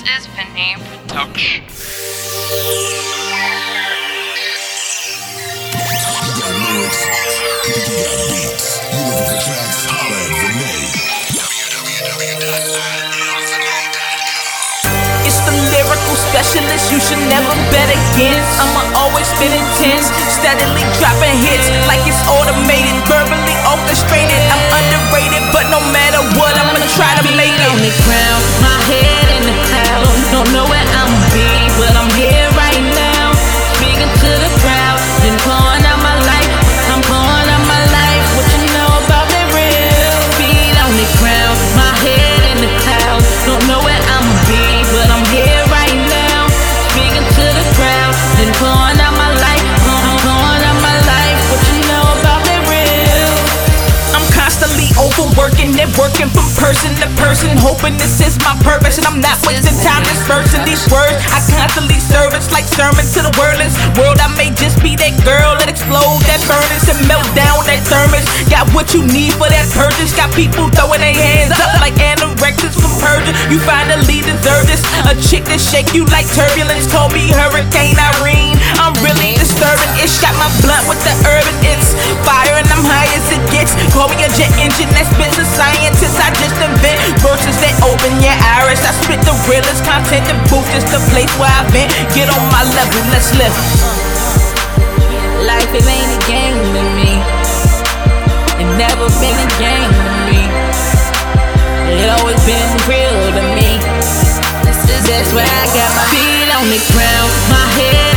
[0.00, 1.60] This is Vinay Production.
[15.20, 18.48] It's the lyrical specialist, you should never bet against.
[18.56, 22.39] I'ma always spit intense, steadily dropping hits like it's automated,
[55.80, 58.98] overworking and working from person to person, hoping this is my purpose.
[58.98, 61.16] And I'm not wasting time dispersing these words.
[61.32, 64.20] I constantly serve it's like sermons to the wordless world.
[64.20, 68.24] I may just be that girl that explodes that furnace and melt down that thermos.
[68.52, 70.12] Got what you need for that purchase.
[70.12, 73.32] Got people throwing their hands up like anorexics from Persia.
[73.48, 74.84] You finally deserve this.
[75.08, 76.90] A chick that shake you like turbulence.
[76.92, 78.58] Call me Hurricane Irene.
[78.76, 79.88] I'm really disturbing.
[79.96, 81.56] It shot my blunt with the urban.
[81.64, 83.72] It's fire and I'm high as it gets.
[83.96, 84.09] Call
[89.50, 90.22] realest content.
[90.30, 91.90] The booth is the place where I've been.
[92.14, 93.54] Get on my level, let's live.
[95.42, 97.18] Life it ain't a game to me.
[98.62, 100.40] It never been a game to me.
[101.98, 103.82] It always been real to me.
[105.10, 108.09] That's why I got my feet on the ground, my head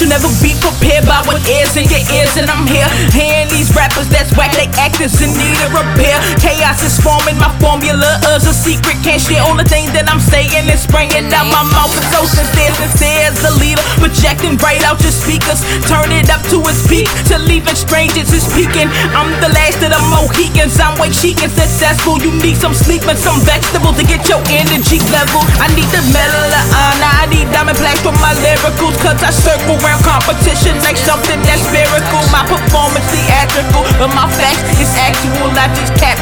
[0.00, 3.68] you'll never be prepared by what is in your ears, and I'm here hearing these
[3.76, 6.16] rappers that's whack, they actors in need of repair.
[6.40, 10.20] Chaos is forming, my formula is a secret, can't share all the things that I'm
[10.20, 11.92] saying and spraying out my mouth.
[11.92, 16.40] It's so sincere, sincere as a leader, projecting right out your speakers, turn it up
[16.48, 18.88] to its peak, to leaving strangers is peaking.
[19.12, 22.16] I'm the last of the Mohicans, I'm way chic and successful.
[22.16, 25.44] You need some sleep and some vegetables to get your energy level.
[25.60, 29.30] I need the medal of honor, I need diamond plaques for my lyricals, cause I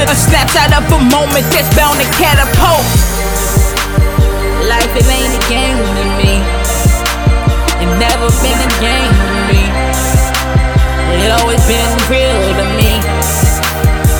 [0.00, 2.84] captured a snapshot of a moment that's bound to catapult.
[4.68, 6.40] Life it ain't a game to me.
[7.80, 9.62] It never been a game to me.
[11.24, 13.00] It always been real to me.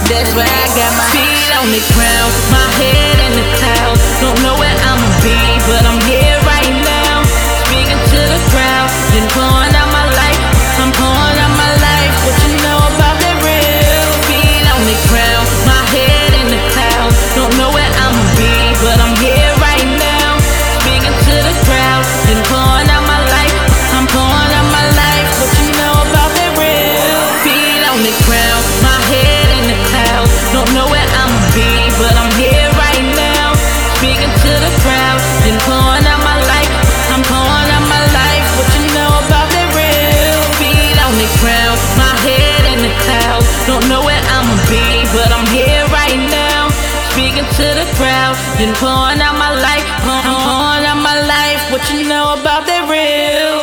[0.08, 4.02] That's why I got my feet on the ground, my head in the clouds.
[4.20, 5.36] Don't know where I'ma be,
[5.68, 6.29] but I'm here
[47.60, 51.60] to the crowd, You pouring out my life, pouring out my life.
[51.70, 53.59] What you know about that real?